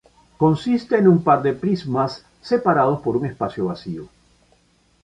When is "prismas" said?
1.53-2.25